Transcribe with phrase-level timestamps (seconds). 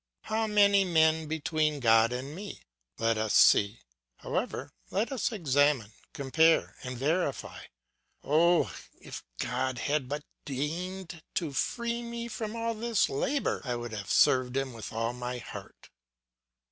[0.21, 2.63] How many men between God and me!
[2.97, 3.81] Let us see,
[4.17, 7.65] however, let us examine, compare, and verify.
[8.23, 8.75] Oh!
[8.99, 14.09] if God had but deigned to free me from all this labour, I would have
[14.09, 15.91] served him with all my heart.